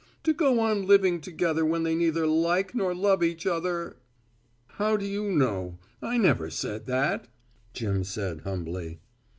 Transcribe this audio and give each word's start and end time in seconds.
To 0.23 0.33
go 0.33 0.59
on 0.59 0.87
living 0.87 1.21
together 1.21 1.63
when 1.63 1.83
they 1.83 1.93
neither 1.93 2.25
like 2.25 2.73
nor 2.73 2.95
love 2.95 3.21
each 3.21 3.45
other" 3.45 3.97
"How 4.79 4.97
do 4.97 5.05
you 5.05 5.31
know? 5.31 5.77
I 6.01 6.17
never 6.17 6.49
said 6.49 6.87
that," 6.87 7.27
Jim 7.73 8.03
said 8.03 8.41
humbly. 8.41 8.97